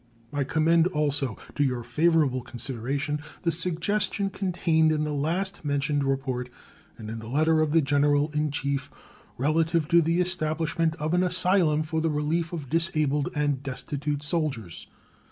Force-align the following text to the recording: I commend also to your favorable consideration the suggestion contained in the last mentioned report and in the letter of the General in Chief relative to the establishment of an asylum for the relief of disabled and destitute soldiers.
I 0.33 0.43
commend 0.43 0.87
also 0.87 1.37
to 1.53 1.63
your 1.63 1.83
favorable 1.83 2.41
consideration 2.41 3.19
the 3.43 3.51
suggestion 3.51 4.31
contained 4.31 4.91
in 4.91 5.03
the 5.03 5.13
last 5.13 5.63
mentioned 5.63 6.03
report 6.03 6.49
and 6.97 7.07
in 7.07 7.19
the 7.19 7.27
letter 7.27 7.61
of 7.61 7.71
the 7.71 7.83
General 7.83 8.31
in 8.31 8.49
Chief 8.49 8.89
relative 9.37 9.87
to 9.89 10.01
the 10.01 10.19
establishment 10.19 10.95
of 10.95 11.13
an 11.13 11.21
asylum 11.21 11.83
for 11.83 12.01
the 12.01 12.09
relief 12.09 12.51
of 12.51 12.67
disabled 12.67 13.29
and 13.35 13.61
destitute 13.61 14.23
soldiers. 14.23 14.87